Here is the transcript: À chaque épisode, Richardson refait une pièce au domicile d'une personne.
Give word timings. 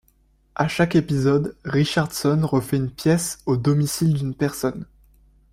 À 0.55 0.67
chaque 0.67 0.95
épisode, 0.95 1.55
Richardson 1.63 2.39
refait 2.41 2.77
une 2.77 2.89
pièce 2.89 3.37
au 3.45 3.55
domicile 3.55 4.15
d'une 4.15 4.33
personne. 4.33 4.87